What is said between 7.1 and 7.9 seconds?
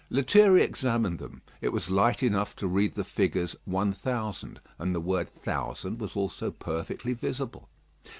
visible.